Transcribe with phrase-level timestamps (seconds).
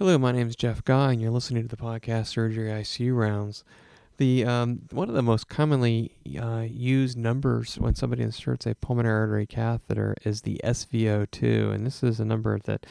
[0.00, 3.64] Hello, my name is Jeff Guy, and you're listening to the podcast Surgery ICU Rounds.
[4.16, 9.20] The um, one of the most commonly uh, used numbers when somebody inserts a pulmonary
[9.20, 12.86] artery catheter is the SVO2, and this is a number that,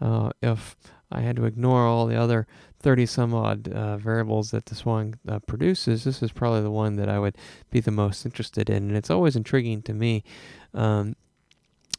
[0.00, 0.76] uh, if
[1.10, 2.46] I had to ignore all the other
[2.78, 6.94] 30 some odd uh, variables that this one uh, produces, this is probably the one
[6.94, 7.36] that I would
[7.72, 10.22] be the most interested in, and it's always intriguing to me.
[10.74, 11.16] Um,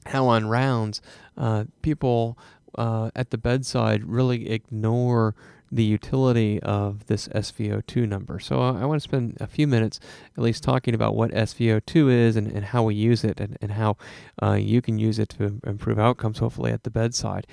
[0.08, 1.02] how on rounds
[1.38, 2.38] uh, people
[2.76, 5.36] uh, at the bedside really ignore
[5.74, 8.40] the utility of this SVO2 number.
[8.40, 10.00] So uh, I want to spend a few minutes
[10.38, 13.72] at least talking about what SVO2 is and, and how we use it and, and
[13.72, 13.98] how
[14.42, 17.48] uh, you can use it to improve outcomes, hopefully, at the bedside.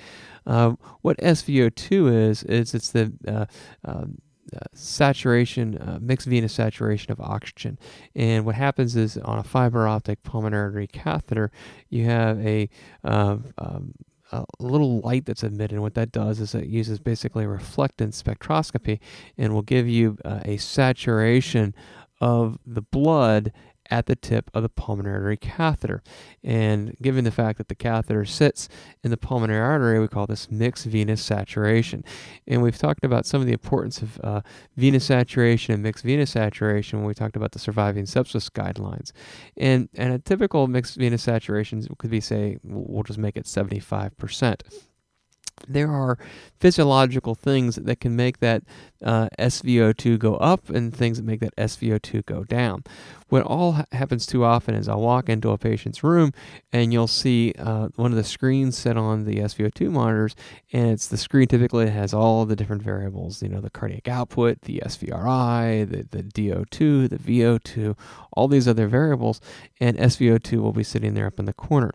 [0.45, 3.45] Uh, what SVO2 is, is it's the uh,
[3.83, 4.19] um,
[4.55, 7.79] uh, saturation, uh, mixed venous saturation of oxygen.
[8.13, 11.51] And what happens is on a fiber optic pulmonary catheter,
[11.89, 12.69] you have a
[13.03, 13.93] uh, um,
[14.31, 15.73] a little light that's emitted.
[15.73, 18.99] And what that does is it uses basically reflectance spectroscopy
[19.37, 21.75] and will give you uh, a saturation
[22.19, 23.51] of the blood
[23.91, 26.01] at the tip of the pulmonary artery catheter.
[26.43, 28.69] And given the fact that the catheter sits
[29.03, 32.03] in the pulmonary artery, we call this mixed venous saturation.
[32.47, 34.41] And we've talked about some of the importance of uh,
[34.77, 39.11] venous saturation and mixed venous saturation when we talked about the surviving sepsis guidelines.
[39.57, 44.61] And, and a typical mixed venous saturation could be, say, we'll just make it 75%
[45.67, 46.17] there are
[46.59, 48.63] physiological things that can make that
[49.03, 52.83] uh, SVO2 go up and things that make that SVO2 go down.
[53.29, 56.33] What all ha- happens too often is I'll walk into a patient's room
[56.71, 60.35] and you'll see uh, one of the screens set on the SVO2 monitors,
[60.71, 64.61] and it's the screen typically has all the different variables, you know, the cardiac output,
[64.61, 67.97] the SVRI, the, the DO2, the VO2,
[68.33, 69.41] all these other variables,
[69.79, 71.91] and SVO2 will be sitting there up in the corner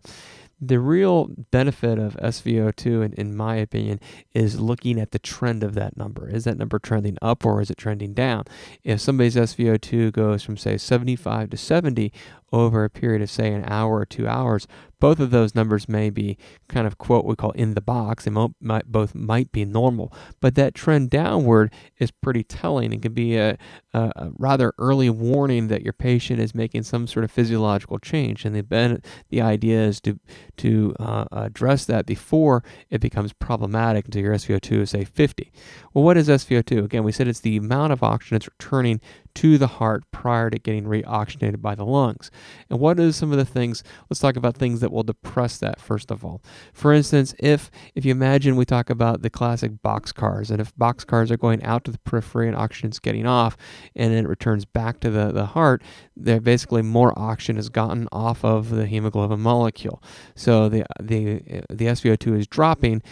[0.60, 4.00] the real benefit of SVO2, in, in my opinion,
[4.32, 6.28] is looking at the trend of that number.
[6.28, 8.44] Is that number trending up or is it trending down?
[8.82, 12.12] If somebody's SVO2 goes from, say, 75 to 70
[12.52, 14.66] over a period of, say, an hour or two hours,
[14.98, 18.24] both of those numbers may be kind of quote we call in the box.
[18.24, 23.12] They might, both might be normal, but that trend downward is pretty telling and can
[23.12, 23.58] be a,
[23.92, 28.44] a, a, rather early warning that your patient is making some sort of physiological change.
[28.44, 30.18] And the the idea is to
[30.58, 35.52] to uh, address that before it becomes problematic until your SVO2 is say 50.
[35.92, 36.84] Well, what is SVO2?
[36.84, 39.00] Again, we said it's the amount of oxygen that's returning
[39.36, 42.30] to the heart prior to getting reoxygenated by the lungs.
[42.70, 43.84] And what are some of the things?
[44.08, 46.42] Let's talk about things that will depress that first of all.
[46.72, 50.74] For instance, if if you imagine we talk about the classic box cars, and if
[50.76, 53.56] box cars are going out to the periphery and oxygen's getting off,
[53.94, 55.82] and then it returns back to the, the heart,
[56.16, 60.02] there basically more oxygen is gotten off of the hemoglobin molecule.
[60.34, 63.02] So the the the SVO2 is dropping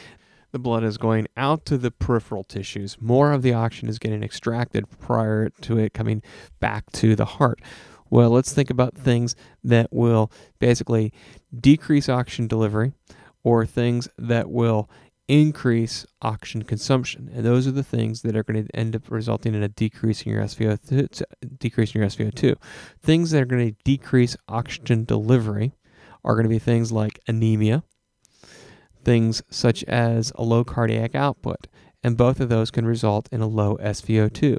[0.54, 2.96] the blood is going out to the peripheral tissues.
[3.00, 6.22] More of the oxygen is getting extracted prior to it coming
[6.60, 7.60] back to the heart.
[8.08, 11.12] Well, let's think about things that will basically
[11.58, 12.92] decrease oxygen delivery
[13.42, 14.88] or things that will
[15.26, 17.28] increase oxygen consumption.
[17.34, 20.22] And those are the things that are going to end up resulting in a decrease
[20.22, 21.20] in your SVO2,
[21.58, 22.54] decrease in your SVO2.
[23.02, 25.74] Things that are going to decrease oxygen delivery
[26.22, 27.82] are going to be things like anemia,
[29.04, 31.66] things such as a low cardiac output,
[32.02, 34.58] and both of those can result in a low SVO2.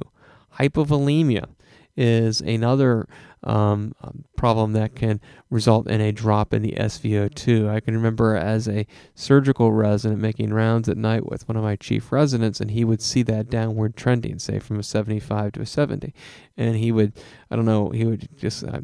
[0.60, 1.50] Hypovolemia
[1.98, 3.08] is another
[3.46, 3.94] um,
[4.36, 7.70] problem that can result in a drop in the SVO2.
[7.70, 11.76] I can remember as a surgical resident making rounds at night with one of my
[11.76, 15.66] chief residents, and he would see that downward trending, say from a 75 to a
[15.66, 16.14] 70.
[16.58, 17.14] And he would,
[17.52, 18.82] I don't know, he would just, I,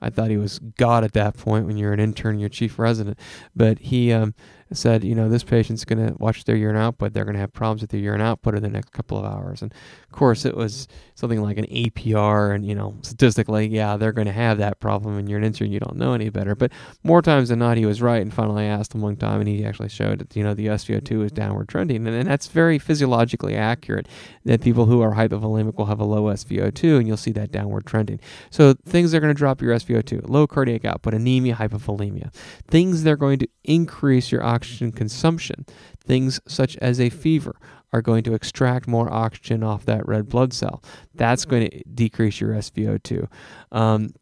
[0.00, 3.18] I thought he was God at that point when you're an intern, you're chief resident.
[3.56, 4.34] But he um,
[4.72, 7.12] said, you know, this patient's going to watch their urine output.
[7.12, 9.62] They're going to have problems with their urine output in the next couple of hours.
[9.62, 14.12] And of course, it was something like an APR, and, you know, statistically, yeah, they're
[14.12, 16.54] going to have that problem and you're an intern, you don't know any better.
[16.54, 16.70] But
[17.02, 18.20] more times than not, he was right.
[18.20, 20.66] And finally, I asked him one time, and he actually showed that, you know, the
[20.66, 22.06] SVO2 is downward trending.
[22.06, 24.06] And, and that's very physiologically accurate
[24.44, 27.86] that people who are hypovolemic will have a low SVO2, and you'll see that downward
[27.86, 28.20] trending.
[28.50, 32.30] So things that are going to drop your SVO2, low cardiac output, anemia, hypovolemia.
[32.68, 35.64] Things that are going to increase your oxygen consumption,
[36.06, 37.56] things such as a fever
[37.94, 40.82] are going to extract more oxygen off that red blood cell.
[41.14, 43.28] That's going to decrease your SVO2.
[43.70, 44.14] Um,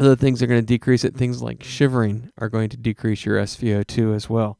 [0.00, 3.24] other things that are going to decrease it, things like shivering, are going to decrease
[3.24, 4.58] your SVO2 as well.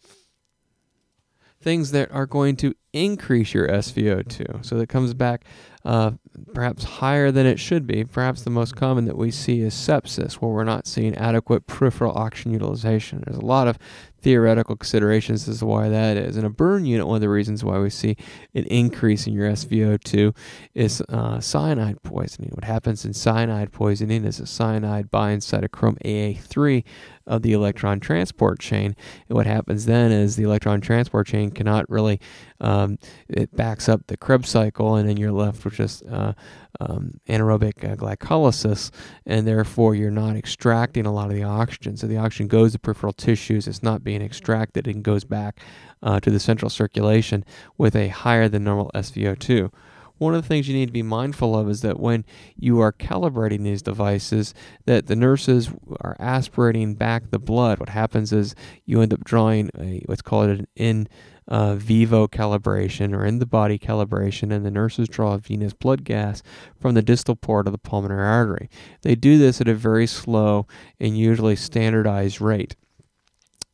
[1.61, 4.64] Things that are going to increase your SVO2.
[4.64, 5.44] So that comes back
[5.85, 6.13] uh,
[6.55, 8.05] perhaps higher than it should be.
[8.05, 12.17] Perhaps the most common that we see is sepsis, where we're not seeing adequate peripheral
[12.17, 13.23] oxygen utilization.
[13.27, 13.79] There's a lot of
[14.21, 16.37] theoretical considerations as to why that is.
[16.37, 18.17] In a burn unit, one of the reasons why we see
[18.55, 20.35] an increase in your SVO2
[20.75, 22.51] is uh, cyanide poisoning.
[22.51, 26.85] What happens in cyanide poisoning is a cyanide binds cytochrome AA3
[27.27, 28.97] of the electron transport chain.
[29.29, 32.21] And what happens then is the electron transport chain cannot really,
[32.61, 32.99] um,
[33.29, 36.32] it backs up the Krebs cycle, and then you're left with just uh,
[36.81, 38.91] um, anaerobic uh, glycolysis,
[39.26, 41.97] and therefore you're not extracting a lot of the oxygen.
[41.97, 45.61] So the oxygen goes to peripheral tissues, it's not being extracted, and goes back
[46.03, 47.44] uh, to the central circulation
[47.76, 49.70] with a higher than normal SVO2
[50.19, 52.25] one of the things you need to be mindful of is that when
[52.56, 54.53] you are calibrating these devices
[54.85, 57.79] that the nurses are aspirating back the blood.
[57.79, 58.55] What happens is
[58.85, 61.09] you end up drawing a, what's called an in
[61.49, 66.05] uh, vivo calibration or in the body calibration, and the nurses draw a venous blood
[66.05, 66.43] gas
[66.79, 68.69] from the distal port of the pulmonary artery.
[69.03, 70.67] They do this at a very slow
[71.00, 72.77] and usually standardized rate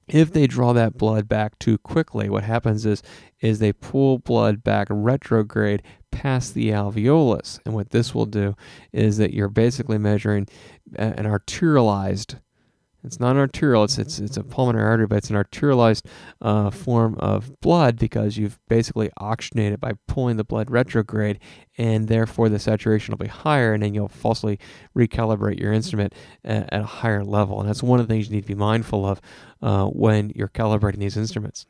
[0.09, 3.03] if they draw that blood back too quickly, what happens is
[3.41, 8.55] is they pull blood back retrograde past the alveolus, and what this will do
[8.93, 10.47] is that you're basically measuring
[10.97, 12.37] an arterialized
[13.05, 13.85] it's not arterial.
[13.85, 16.07] It's it's it's a pulmonary artery, but it's an arterialized
[16.41, 21.39] uh, form of blood because you've basically oxygenated by pulling the blood retrograde,
[21.77, 24.59] and therefore the saturation will be higher, and then you'll falsely
[24.97, 26.15] recalibrate your instrument
[26.45, 27.61] at, at a higher level.
[27.61, 29.21] And that's one of the things you need to be mindful of
[29.63, 31.67] uh, when you're calibrating these instruments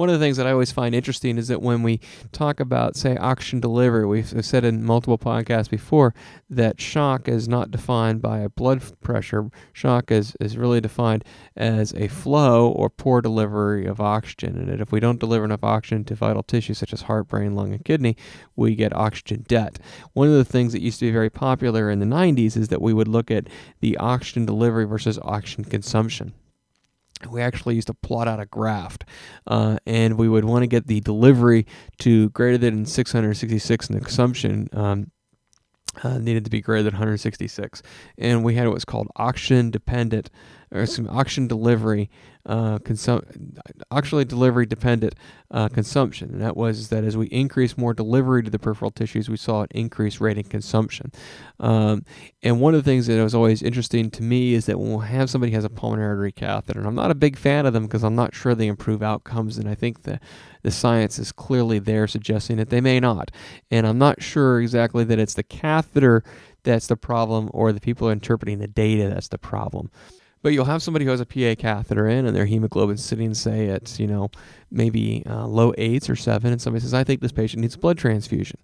[0.00, 2.00] one of the things that I always find interesting is that when we
[2.32, 6.14] talk about, say, oxygen delivery, we've said in multiple podcasts before
[6.48, 9.50] that shock is not defined by a blood pressure.
[9.74, 11.22] Shock is, is really defined
[11.54, 14.56] as a flow or poor delivery of oxygen.
[14.56, 17.74] And if we don't deliver enough oxygen to vital tissues such as heart, brain, lung,
[17.74, 18.16] and kidney,
[18.56, 19.78] we get oxygen debt.
[20.14, 22.80] One of the things that used to be very popular in the 90s is that
[22.80, 23.48] we would look at
[23.80, 26.32] the oxygen delivery versus oxygen consumption
[27.28, 28.98] we actually used to plot out a graph
[29.46, 31.66] uh, and we would want to get the delivery
[31.98, 35.10] to greater than 666 and the consumption um,
[36.02, 37.82] uh, needed to be greater than 166
[38.16, 40.30] and we had what's called oxygen dependent
[40.72, 42.10] or some oxygen delivery
[42.46, 43.58] uh, consum-
[43.90, 45.14] actually delivery dependent
[45.50, 46.30] uh, consumption.
[46.30, 49.62] And that was that as we increase more delivery to the peripheral tissues, we saw
[49.62, 51.12] an increased rate in consumption.
[51.58, 52.04] Um,
[52.42, 55.06] and one of the things that was always interesting to me is that when we
[55.06, 57.84] have somebody has a pulmonary artery catheter, and I'm not a big fan of them
[57.84, 60.18] because I'm not sure they improve outcomes, and I think the
[60.62, 63.30] the science is clearly there suggesting that they may not.
[63.70, 66.22] And I'm not sure exactly that it's the catheter
[66.64, 69.90] that's the problem or the people interpreting the data that's the problem.
[70.42, 73.68] But you'll have somebody who has a PA catheter in and their hemoglobin sitting, say,
[73.68, 74.30] at, you know,
[74.70, 77.98] maybe uh, low eights or seven, and somebody says, I think this patient needs blood
[77.98, 78.58] transfusion.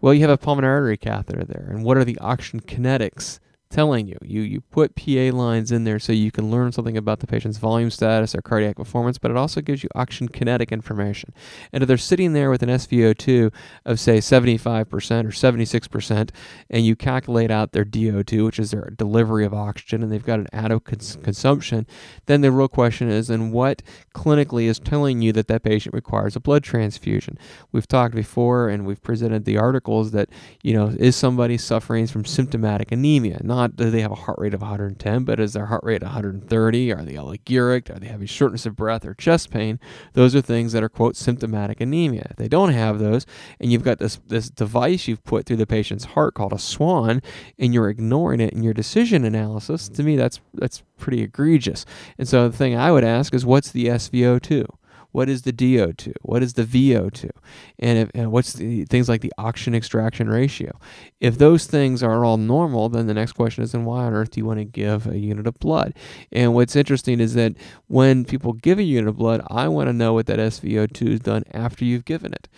[0.00, 3.38] Well, you have a pulmonary artery catheter there, and what are the oxygen kinetics
[3.72, 4.18] telling you.
[4.22, 7.58] You you put PA lines in there so you can learn something about the patient's
[7.58, 11.32] volume status or cardiac performance, but it also gives you oxygen kinetic information.
[11.72, 13.52] And if they're sitting there with an SVO2
[13.84, 16.30] of say 75% or 76%,
[16.70, 20.40] and you calculate out their DO2, which is their delivery of oxygen, and they've got
[20.40, 21.86] an adequate cons- consumption,
[22.26, 23.82] then the real question is, and what
[24.14, 27.38] clinically is telling you that that patient requires a blood transfusion?
[27.72, 30.28] We've talked before, and we've presented the articles that
[30.62, 34.54] you know is somebody suffering from symptomatic anemia, not do they have a heart rate
[34.54, 36.92] of 110, but is their heart rate 130?
[36.92, 37.94] Are they oliguric?
[37.94, 39.78] Are they having shortness of breath or chest pain?
[40.12, 42.28] Those are things that are quote symptomatic anemia.
[42.30, 43.26] If they don't have those,
[43.60, 47.22] and you've got this this device you've put through the patient's heart called a swan,
[47.58, 51.84] and you're ignoring it in your decision analysis, to me that's that's pretty egregious.
[52.18, 54.66] And so the thing I would ask is, what's the SVO2?
[55.12, 56.14] What is the DO2?
[56.22, 57.30] What is the VO2?
[57.78, 60.78] And, if, and what's the things like the oxygen extraction ratio?
[61.20, 64.30] If those things are all normal, then the next question is, then why on earth
[64.30, 65.94] do you want to give a unit of blood?
[66.32, 67.52] And what's interesting is that
[67.86, 71.20] when people give a unit of blood, I want to know what that SVO2 is
[71.20, 72.48] done after you've given it.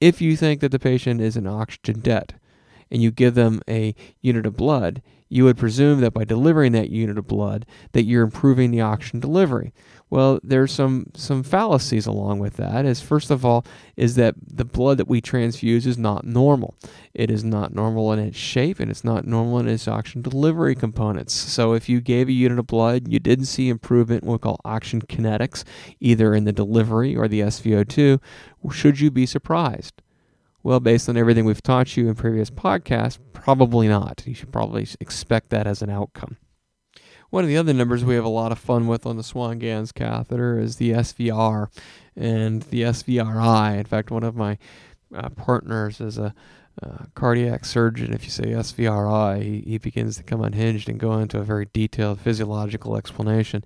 [0.00, 2.34] If you think that the patient is in oxygen debt,
[2.90, 6.90] and you give them a unit of blood, you would presume that by delivering that
[6.90, 9.72] unit of blood that you're improving the oxygen delivery.
[10.10, 12.84] Well, there's some some fallacies along with that.
[12.84, 13.64] Is first of all
[13.96, 16.76] is that the blood that we transfuse is not normal.
[17.14, 20.74] It is not normal in its shape and it's not normal in its oxygen delivery
[20.74, 21.32] components.
[21.32, 24.44] So if you gave a unit of blood, you didn't see improvement in what we
[24.44, 25.64] call oxygen kinetics,
[26.00, 28.20] either in the delivery or the SVO2,
[28.70, 30.00] should you be surprised?
[30.62, 34.22] Well, based on everything we've taught you in previous podcasts, probably not.
[34.26, 36.38] You should probably expect that as an outcome.
[37.34, 39.58] One of the other numbers we have a lot of fun with on the Swan
[39.58, 41.66] Ganz catheter is the SVR
[42.14, 43.76] and the SVRI.
[43.76, 44.56] In fact, one of my
[45.12, 46.32] uh, partners is a
[46.80, 51.18] uh, cardiac surgeon, if you say SVRI, he, he, begins to come unhinged and go
[51.18, 53.64] into a very detailed physiological explanation.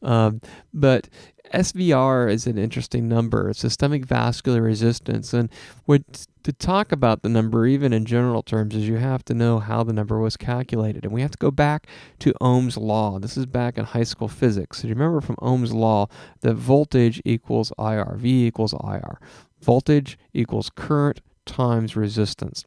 [0.00, 0.40] Um,
[0.72, 1.10] but
[1.52, 5.34] SVR is an interesting number, It's systemic vascular resistance.
[5.34, 5.50] And
[5.84, 9.58] what, to talk about the number, even in general terms, is you have to know
[9.58, 11.04] how the number was calculated.
[11.04, 11.86] And we have to go back
[12.20, 13.18] to Ohm's law.
[13.18, 14.78] This is back in high school physics.
[14.78, 16.08] So you remember from Ohm's law
[16.40, 19.18] that voltage equals IR, V equals IR.
[19.60, 22.64] Voltage equals current times resistance.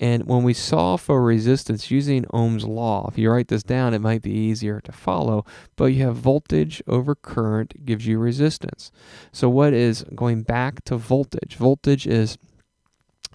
[0.00, 4.00] And when we solve for resistance using Ohm's law, if you write this down, it
[4.00, 5.44] might be easier to follow,
[5.76, 8.90] but you have voltage over current gives you resistance.
[9.30, 11.56] So, what is going back to voltage?
[11.56, 12.38] Voltage is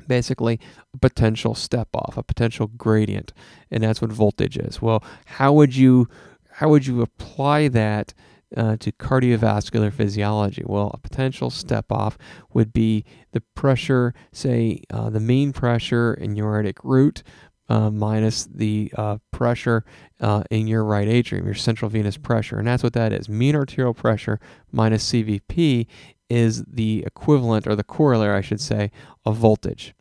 [0.08, 0.60] basically
[0.94, 3.34] a potential step off, a potential gradient,
[3.72, 4.82] and that's what voltage is.
[4.82, 6.08] Well, how would you
[6.52, 8.14] how would you apply that
[8.56, 10.64] uh, to cardiovascular physiology?
[10.66, 12.18] Well, a potential step off
[12.54, 17.24] would be the pressure, say uh, the mean pressure in your aortic root
[17.68, 19.84] uh, minus the uh, pressure
[20.20, 22.58] uh, in your right atrium, your central venous pressure.
[22.58, 23.28] And that's what that is.
[23.28, 24.40] Mean arterial pressure
[24.72, 25.88] minus CVP
[26.30, 28.92] is the equivalent, or the corollary, I should say,
[29.26, 29.94] of voltage.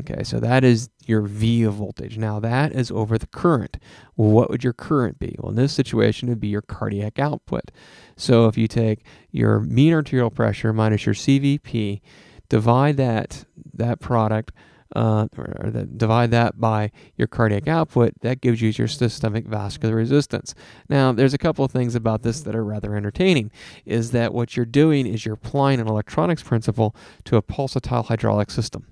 [0.00, 2.18] Okay, so that is your V of voltage.
[2.18, 3.78] Now that is over the current.
[4.16, 5.36] Well, what would your current be?
[5.38, 7.70] Well, in this situation, it would be your cardiac output.
[8.16, 12.00] So if you take your mean arterial pressure minus your CVP,
[12.48, 14.52] divide that that product,
[14.94, 19.96] uh, or the, divide that by your cardiac output, that gives you your systemic vascular
[19.96, 20.54] resistance.
[20.88, 23.50] Now, there's a couple of things about this that are rather entertaining.
[23.84, 28.50] Is that what you're doing is you're applying an electronics principle to a pulsatile hydraulic
[28.50, 28.86] system.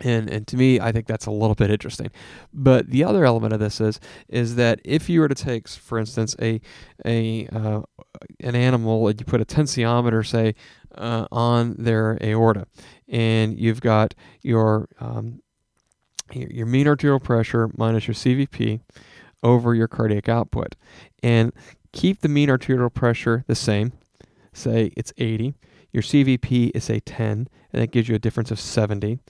[0.00, 2.10] And, and to me, I think that's a little bit interesting.
[2.52, 5.98] But the other element of this is is that if you were to take, for
[5.98, 6.60] instance, a
[7.04, 7.82] a uh,
[8.40, 10.54] an animal and you put a tensiometer, say,
[10.96, 12.66] uh, on their aorta,
[13.12, 15.40] and you've got your um,
[16.32, 18.80] your mean arterial pressure minus your CVP
[19.44, 20.74] over your cardiac output,
[21.22, 21.52] and
[21.92, 23.92] keep the mean arterial pressure the same.
[24.52, 25.54] Say it's 80.
[25.92, 29.20] Your CVP is say 10, and that gives you a difference of 70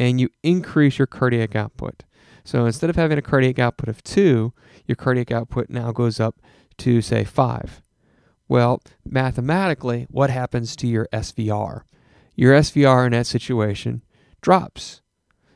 [0.00, 2.02] and you increase your cardiac output.
[2.42, 4.54] So instead of having a cardiac output of two,
[4.86, 6.40] your cardiac output now goes up
[6.78, 7.82] to, say, five.
[8.48, 11.82] Well, mathematically, what happens to your SVR?
[12.40, 14.00] Your SVR in that situation
[14.40, 15.02] drops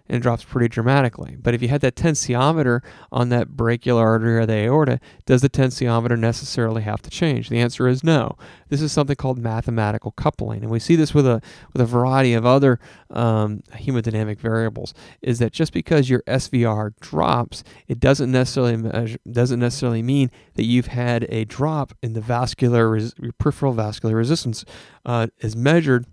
[0.07, 1.35] and drops pretty dramatically.
[1.41, 5.49] But if you had that tensiometer on that brachial artery or the aorta, does the
[5.49, 7.49] tensiometer necessarily have to change?
[7.49, 8.37] The answer is no.
[8.69, 11.41] This is something called mathematical coupling, and we see this with a
[11.73, 14.93] with a variety of other um, hemodynamic variables.
[15.23, 20.65] Is that just because your SVR drops, it doesn't necessarily measure, doesn't necessarily mean that
[20.65, 24.67] you've had a drop in the vascular res- peripheral vascular resistance
[25.07, 26.05] uh, is measured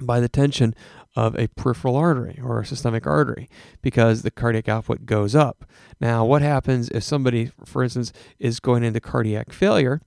[0.00, 0.74] by the tension
[1.14, 3.48] of a peripheral artery or a systemic artery
[3.82, 5.64] because the cardiac output goes up.
[6.00, 10.00] Now, what happens if somebody, for instance, is going into cardiac failure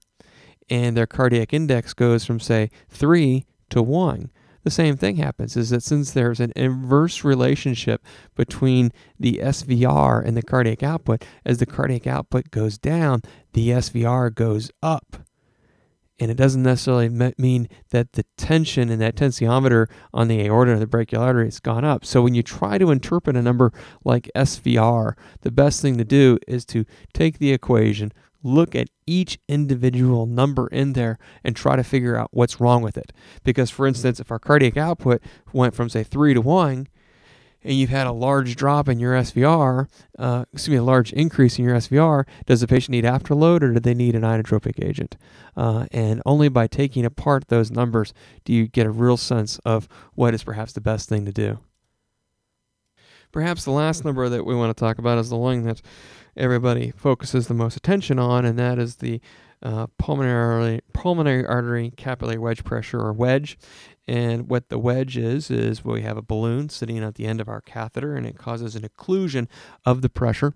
[0.68, 4.30] and their cardiac index goes from, say, 3 to 1?
[4.64, 10.36] The same thing happens is that since there's an inverse relationship between the SVR and
[10.36, 15.18] the cardiac output, as the cardiac output goes down, the SVR goes up
[16.18, 17.08] and it doesn't necessarily
[17.38, 21.60] mean that the tension in that tensiometer on the aorta or the brachial artery has
[21.60, 22.04] gone up.
[22.04, 23.72] So when you try to interpret a number
[24.04, 29.38] like SVR, the best thing to do is to take the equation, look at each
[29.48, 33.12] individual number in there, and try to figure out what's wrong with it.
[33.44, 36.86] Because, for instance, if our cardiac output went from, say, 3 to 1,
[37.66, 41.58] and you've had a large drop in your SVR, uh, excuse me, a large increase
[41.58, 45.16] in your SVR, does the patient need afterload or do they need an inotropic agent?
[45.56, 49.88] Uh, and only by taking apart those numbers do you get a real sense of
[50.14, 51.58] what is perhaps the best thing to do.
[53.32, 55.82] Perhaps the last number that we want to talk about is the one that
[56.36, 59.20] everybody focuses the most attention on, and that is the
[59.62, 63.58] uh, pulmonary pulmonary artery capillary wedge pressure or wedge.
[64.08, 67.48] And what the wedge is, is we have a balloon sitting at the end of
[67.48, 69.48] our catheter and it causes an occlusion
[69.84, 70.54] of the pressure.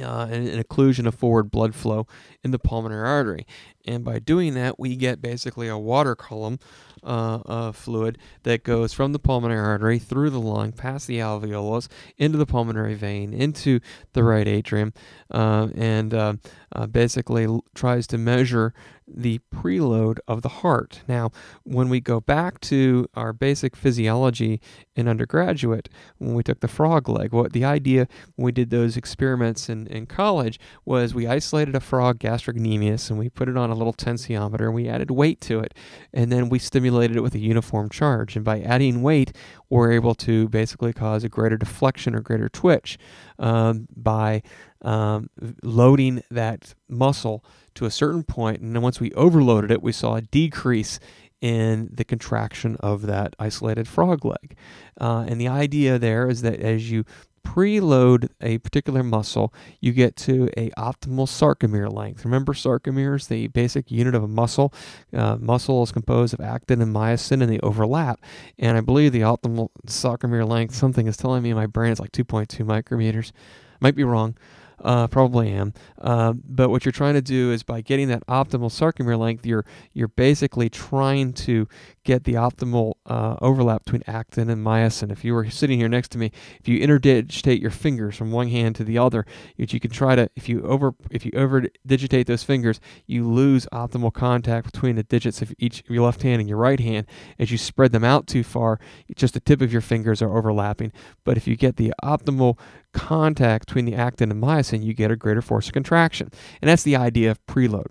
[0.00, 2.06] Uh, and an occlusion of forward blood flow
[2.44, 3.44] in the pulmonary artery.
[3.84, 6.60] And by doing that, we get basically a water column
[7.02, 11.88] uh, of fluid that goes from the pulmonary artery through the lung, past the alveolus,
[12.16, 13.80] into the pulmonary vein, into
[14.12, 14.92] the right atrium,
[15.30, 16.34] uh, and uh,
[16.72, 18.74] uh basically tries to measure
[19.14, 21.02] the preload of the heart.
[21.08, 21.30] Now,
[21.64, 24.60] when we go back to our basic physiology
[24.94, 25.88] in undergraduate,
[26.18, 29.86] when we took the frog leg, what the idea when we did those experiments in,
[29.86, 33.94] in college was we isolated a frog gastrocnemius and we put it on a little
[33.94, 35.74] tensiometer and we added weight to it.
[36.12, 38.34] And then we stimulated stimulated it with a uniform charge.
[38.34, 39.32] And by adding weight,
[39.68, 42.96] we're able to basically cause a greater deflection or greater twitch
[43.38, 44.42] um, by
[44.80, 45.28] um,
[45.62, 48.62] loading that muscle to a certain point.
[48.62, 50.98] And then once we overloaded it, we saw a decrease
[51.42, 54.56] in the contraction of that isolated frog leg.
[54.98, 57.04] Uh, and the idea there is that as you
[57.44, 62.24] preload a particular muscle, you get to a optimal sarcomere length.
[62.24, 64.72] Remember, sarcomere is the basic unit of a muscle.
[65.12, 68.20] Uh, muscle is composed of actin and myosin, and they overlap.
[68.58, 72.00] And I believe the optimal sarcomere length, something is telling me in my brain, is
[72.00, 73.32] like 2.2 micrometers.
[73.80, 74.36] Might be wrong.
[74.82, 75.72] Uh, probably am.
[76.00, 79.64] Uh, but what you're trying to do is by getting that optimal sarcomere length, you're
[79.92, 81.66] you're basically trying to
[82.04, 85.10] get the optimal uh, overlap between actin and myosin.
[85.10, 86.30] If you were sitting here next to me,
[86.60, 90.14] if you interdigitate your fingers from one hand to the other, which you can try
[90.14, 94.94] to, if you over if you over digitate those fingers, you lose optimal contact between
[94.94, 97.06] the digits of each of your left hand and your right hand.
[97.38, 98.78] As you spread them out too far,
[99.16, 100.92] just the tip of your fingers are overlapping.
[101.24, 102.58] But if you get the optimal
[102.98, 106.30] contact between the actin and myosin, you get a greater force of contraction.
[106.60, 107.86] And that's the idea of preload.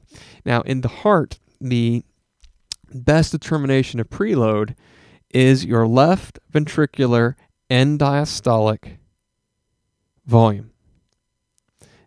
[0.46, 2.04] Now, in the heart, the
[2.94, 4.76] best determination of preload
[5.30, 7.36] is your left ventricular
[7.70, 8.98] end diastolic
[10.26, 10.72] volume.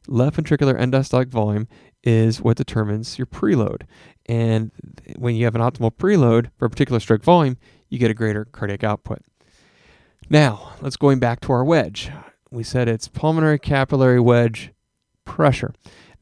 [0.07, 1.69] Left ventricular end diastolic volume
[2.03, 3.83] is what determines your preload.
[4.27, 4.71] And
[5.17, 8.45] when you have an optimal preload for a particular stroke volume, you get a greater
[8.47, 9.21] cardiac output.
[10.29, 12.11] Now, let's going back to our wedge
[12.51, 14.73] we said it's pulmonary capillary wedge
[15.25, 15.73] pressure.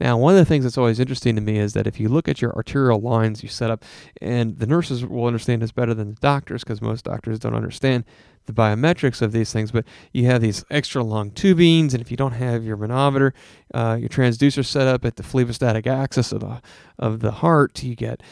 [0.01, 2.29] Now, one of the things that's always interesting to me is that if you look
[2.29, 3.85] at your arterial lines you set up,
[4.21, 8.05] and the nurses will understand this better than the doctors because most doctors don't understand
[8.47, 12.17] the biometrics of these things, but you have these extra long tubings, and if you
[12.17, 13.35] don't have your manometer,
[13.75, 16.63] uh, your transducer set up at the phlebostatic axis of the,
[16.99, 18.23] of the heart, you get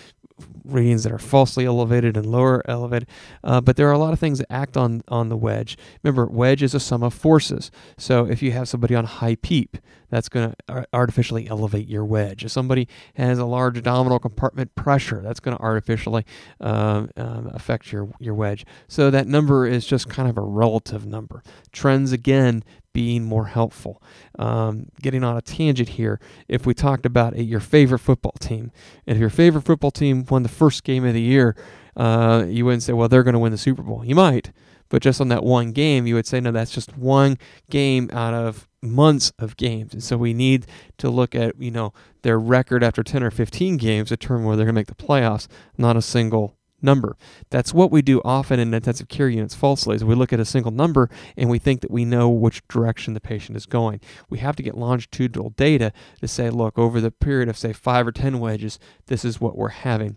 [0.64, 3.08] readings that are falsely elevated and lower elevated.
[3.42, 5.78] Uh, but there are a lot of things that act on on the wedge.
[6.02, 7.70] Remember, wedge is a sum of forces.
[7.96, 9.78] So if you have somebody on high PEEP,
[10.10, 12.44] that's going to artificially elevate your wedge.
[12.44, 16.24] If somebody has a large abdominal compartment pressure, that's going to artificially
[16.60, 18.64] um, um, affect your your wedge.
[18.88, 21.42] So that number is just kind of a relative number.
[21.72, 22.62] Trends again
[22.96, 24.02] being more helpful.
[24.38, 28.72] Um, getting on a tangent here, if we talked about your favorite football team,
[29.06, 31.54] and if your favorite football team won the first game of the year,
[31.98, 34.02] uh, you wouldn't say, well, they're going to win the Super Bowl.
[34.02, 34.50] You might,
[34.88, 37.36] but just on that one game, you would say, no, that's just one
[37.68, 39.92] game out of months of games.
[39.92, 40.64] And so we need
[40.96, 44.72] to look at, you know, their record after 10 or 15 games determine whether they're
[44.72, 47.16] going to make the playoffs, not a single number.
[47.50, 50.44] That's what we do often in intensive care units falsely is we look at a
[50.44, 54.00] single number and we think that we know which direction the patient is going.
[54.28, 58.06] We have to get longitudinal data to say, look, over the period of say 5
[58.06, 60.16] or 10 wedges, this is what we're having.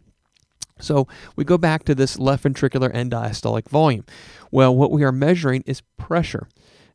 [0.80, 4.06] So we go back to this left ventricular end diastolic volume.
[4.52, 6.48] Well, what we are measuring is pressure.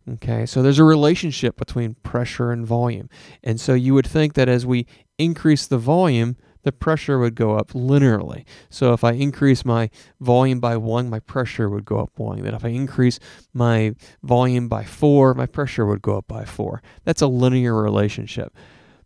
[0.07, 3.09] Okay, so there's a relationship between pressure and volume.
[3.43, 4.87] And so you would think that as we
[5.19, 8.45] increase the volume, the pressure would go up linearly.
[8.69, 12.43] So if I increase my volume by one, my pressure would go up one.
[12.43, 13.21] That if I increase
[13.53, 16.83] my volume by four, my pressure would go up by four.
[17.05, 18.55] That's a linear relationship.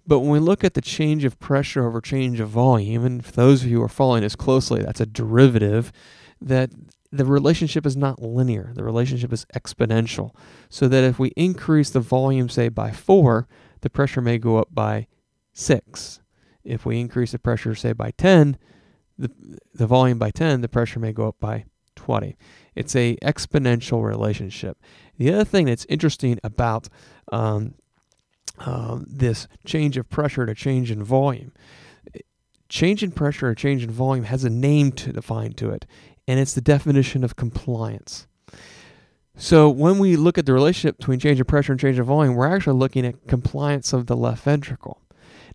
[0.07, 3.33] But when we look at the change of pressure over change of volume, and for
[3.33, 5.92] those of you who are following this closely, that's a derivative,
[6.40, 6.71] that
[7.11, 8.71] the relationship is not linear.
[8.75, 10.35] The relationship is exponential.
[10.71, 13.49] So that if we increase the volume, say, by four,
[13.81, 15.09] the pressure may go up by
[15.53, 16.21] six
[16.64, 18.59] if we increase the pressure, say by 10,
[19.18, 19.31] the,
[19.75, 21.64] the volume by 10, the pressure may go up by
[21.97, 22.37] 20.
[22.75, 24.79] It's a exponential relationship.
[25.18, 26.88] The other thing that's interesting about
[27.33, 27.75] um,
[28.59, 31.53] um, this change of pressure to change in volume,
[32.68, 35.87] change in pressure or change in volume has a name to define to it,
[36.27, 38.27] and it's the definition of compliance.
[39.37, 42.35] So when we look at the relationship between change of pressure and change of volume,
[42.35, 45.01] we're actually looking at compliance of the left ventricle.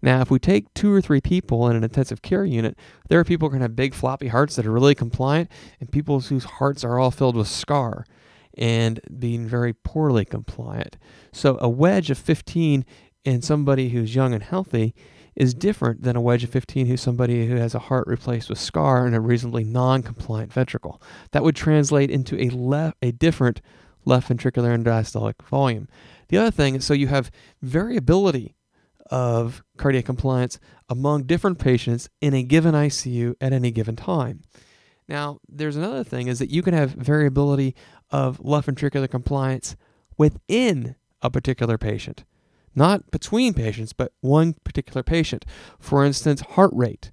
[0.03, 3.23] Now, if we take two or three people in an intensive care unit, there are
[3.23, 6.83] people who to have big floppy hearts that are really compliant, and people whose hearts
[6.83, 8.05] are all filled with scar
[8.57, 10.97] and being very poorly compliant.
[11.31, 12.85] So a wedge of 15
[13.23, 14.93] in somebody who's young and healthy
[15.37, 18.59] is different than a wedge of 15 who's somebody who has a heart replaced with
[18.59, 21.01] scar and a reasonably non-compliant ventricle.
[21.31, 23.61] That would translate into a left a different
[24.03, 25.87] left ventricular end diastolic volume.
[26.27, 28.53] The other thing is so you have variability
[29.09, 34.41] of cardiac compliance among different patients in a given ICU at any given time.
[35.07, 37.75] Now, there's another thing is that you can have variability
[38.11, 39.75] of left ventricular compliance
[40.17, 42.23] within a particular patient,
[42.75, 45.45] not between patients, but one particular patient.
[45.79, 47.11] For instance, heart rate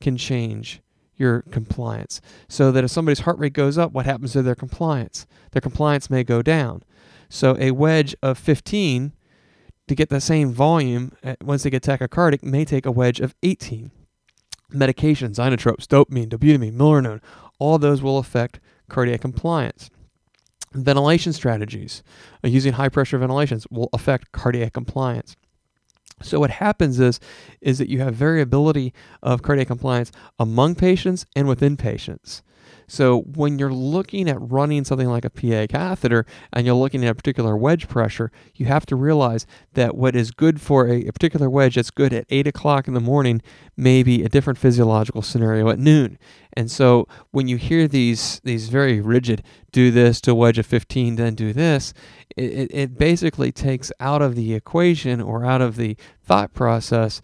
[0.00, 0.80] can change
[1.16, 2.20] your compliance.
[2.48, 5.26] So that if somebody's heart rate goes up, what happens to their compliance?
[5.52, 6.82] Their compliance may go down.
[7.28, 9.12] So a wedge of 15
[9.88, 13.90] to get the same volume once they get tachycardic may take a wedge of 18.
[14.72, 17.20] Medications, inotropes, dopamine, dobutamine, milrinone,
[17.58, 19.90] all those will affect cardiac compliance.
[20.72, 22.02] Ventilation strategies,
[22.42, 25.36] uh, using high pressure ventilations, will affect cardiac compliance.
[26.22, 27.20] So what happens is
[27.60, 32.42] is that you have variability of cardiac compliance among patients and within patients.
[32.86, 37.10] So when you're looking at running something like a PA catheter and you're looking at
[37.10, 41.12] a particular wedge pressure, you have to realize that what is good for a, a
[41.12, 43.42] particular wedge that's good at 8 o'clock in the morning
[43.76, 46.18] may be a different physiological scenario at noon.
[46.54, 51.16] And so when you hear these these very rigid, do this to wedge of 15,
[51.16, 51.94] then do this,
[52.36, 57.22] it, it basically takes out of the equation or out of the thought process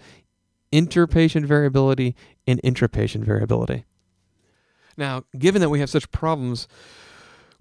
[0.72, 2.14] interpatient variability
[2.46, 3.84] and intrapatient variability.
[4.98, 6.66] Now, given that we have such problems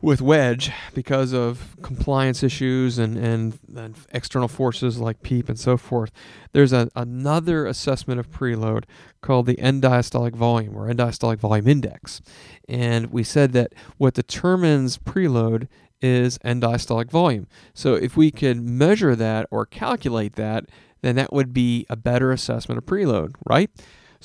[0.01, 5.77] with Wedge because of compliance issues and, and, and external forces like PEEP and so
[5.77, 6.11] forth,
[6.51, 8.83] there's a, another assessment of preload
[9.21, 12.21] called the end diastolic volume or end diastolic volume index.
[12.67, 15.67] And we said that what determines preload
[16.01, 17.47] is end diastolic volume.
[17.73, 20.65] So if we could measure that or calculate that,
[21.01, 23.69] then that would be a better assessment of preload, right?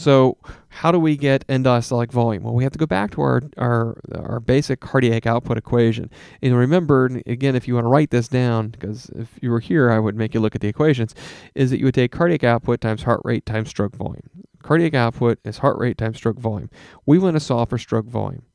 [0.03, 0.37] So,
[0.69, 2.43] how do we get end diastolic volume?
[2.43, 6.11] Well, we have to go back to our, our, our basic cardiac output equation.
[6.43, 9.93] And remember, again, if you want to write this down, because if you were here,
[9.93, 11.15] I would make you look at the equations,
[11.55, 14.29] is that you would take cardiac output times heart rate times stroke volume.
[14.65, 16.71] Cardiac output is heart rate times stroke volume.
[17.07, 18.47] We want to solve for stroke volume.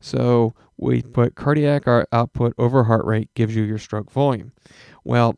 [0.00, 4.50] So we put cardiac output over heart rate gives you your stroke volume.
[5.04, 5.36] Well,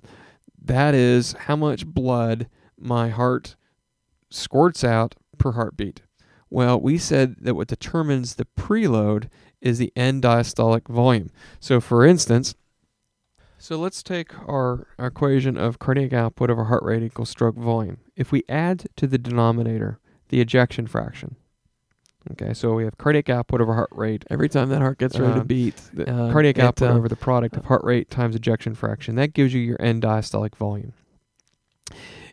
[0.62, 3.56] that is how much blood my heart
[4.30, 6.02] squirts out per heartbeat.
[6.48, 9.28] Well, we said that what determines the preload
[9.60, 11.30] is the end diastolic volume.
[11.58, 12.54] So, for instance,
[13.58, 17.98] so let's take our, our equation of cardiac output over heart rate equals stroke volume.
[18.16, 19.98] If we add to the denominator
[20.30, 21.36] the ejection fraction,
[22.32, 24.24] okay, so we have cardiac output over heart rate.
[24.30, 27.08] Every time that heart gets ready to um, beat, the uh, cardiac output uh, over
[27.08, 30.94] the product of heart rate times ejection fraction, that gives you your end diastolic volume.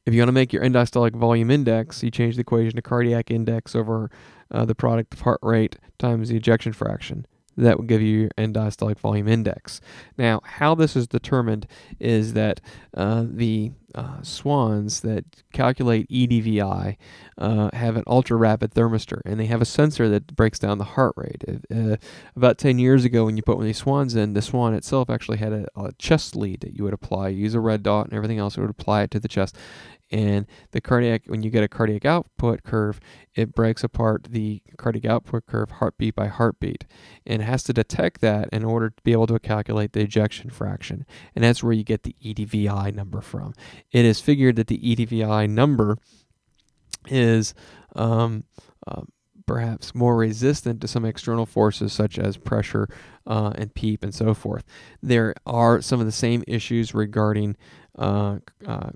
[0.08, 2.82] If you want to make your end diastolic volume index, you change the equation to
[2.82, 4.10] cardiac index over
[4.50, 7.28] uh, the product of heart rate times the ejection fraction.
[7.58, 9.82] That would give you your end diastolic volume index.
[10.18, 11.68] Now, how this is determined
[12.00, 12.62] is that
[12.96, 16.98] uh, the uh, swans that calculate EDVI
[17.40, 20.84] uh, have an ultra rapid thermistor and they have a sensor that breaks down the
[20.84, 21.44] heart rate.
[21.74, 21.96] Uh,
[22.36, 25.10] about 10 years ago, when you put one of these swans in, the swan itself
[25.10, 27.30] actually had a, a chest lead that you would apply.
[27.30, 29.58] You use a red dot and everything else, it would apply it to the chest
[30.12, 33.00] and the cardiac when you get a cardiac output curve
[33.38, 36.86] it breaks apart the cardiac output curve heartbeat by heartbeat.
[37.26, 40.50] And it has to detect that in order to be able to calculate the ejection
[40.50, 41.06] fraction.
[41.36, 43.54] And that's where you get the edvi number from.
[43.92, 46.00] It is figured that the edvi number
[47.08, 47.54] is
[47.96, 48.46] um,
[48.88, 49.04] uh,
[49.46, 52.90] perhaps more resistant to some external forces such as pressure
[53.28, 54.66] uh, and PEEP and so forth.
[55.04, 57.56] There are some of the same issues regarding
[57.98, 58.92] uh, uh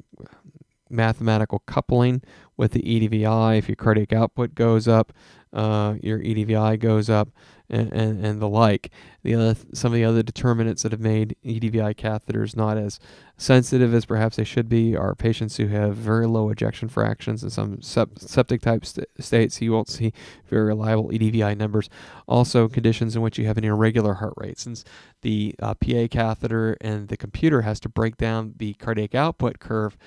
[0.91, 2.21] mathematical coupling
[2.58, 3.58] with the EDVI.
[3.58, 5.13] If your cardiac output goes up,
[5.54, 7.30] uh, your EDVI goes up,
[7.71, 8.91] and, and, and the like.
[9.23, 12.99] The other, some of the other determinants that have made EDVI catheters not as
[13.38, 17.49] sensitive as perhaps they should be are patients who have very low ejection fractions in
[17.49, 19.62] some septic type st- states.
[19.62, 20.12] You won't see
[20.47, 21.89] very reliable EDVI numbers.
[22.27, 24.84] Also, conditions in which you have an irregular heart rate, since
[25.21, 29.97] the uh, PA catheter and the computer has to break down the cardiac output curve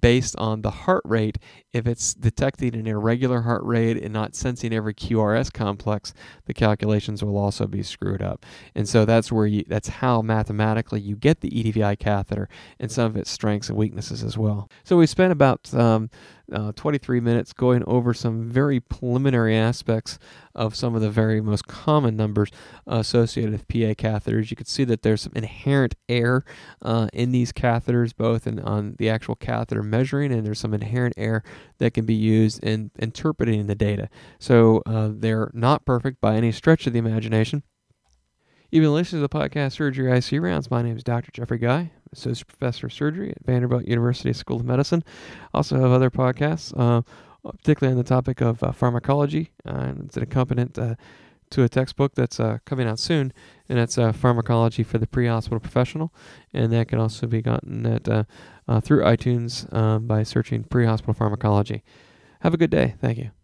[0.00, 1.38] based on the heart rate.
[1.72, 6.12] If it's detecting an irregular heart rate and not sensing every QRS complex,
[6.46, 8.44] the calculations will also be screwed up.
[8.74, 13.06] And so that's where you that's how mathematically you get the EDVI catheter and some
[13.06, 14.70] of its strengths and weaknesses as well.
[14.84, 16.10] So we spent about um,
[16.52, 20.18] uh, 23 minutes going over some very preliminary aspects
[20.54, 22.50] of some of the very most common numbers
[22.86, 24.50] associated with PA catheters.
[24.50, 26.44] You can see that there's some inherent error
[26.82, 31.14] uh, in these catheters, both in, on the actual catheter measuring, and there's some inherent
[31.16, 31.42] error
[31.78, 34.08] that can be used in interpreting the data.
[34.38, 37.62] So uh, they're not perfect by any stretch of the imagination.
[38.70, 40.70] You've been listening to the podcast Surgery ICU Rounds.
[40.70, 41.30] My name is Dr.
[41.32, 45.04] Jeffrey Guy, Associate Professor of Surgery at Vanderbilt University School of Medicine.
[45.52, 47.02] Also have other podcasts, uh,
[47.52, 49.50] particularly on the topic of uh, pharmacology.
[49.64, 50.94] Uh, it's an accompaniment uh,
[51.50, 53.32] to a textbook that's uh, coming out soon,
[53.68, 56.12] and that's uh, Pharmacology for the Pre-Hospital Professional.
[56.52, 58.04] And that can also be gotten at
[58.82, 61.84] through iTunes um, by searching Pre-Hospital Pharmacology.
[62.40, 62.96] Have a good day.
[63.00, 63.35] Thank you.